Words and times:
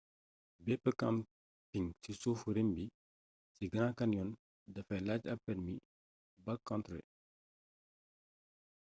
bepp 0.65 0.85
camping 1.01 1.87
ci 2.01 2.11
suufu 2.21 2.47
rim 2.55 2.69
bi 2.75 2.85
ci 3.55 3.63
grand 3.71 3.95
canyon 3.99 4.29
dafay 4.73 5.01
laaj 5.07 5.23
ab 5.31 5.39
permi 5.45 5.73
backcountry 6.45 7.03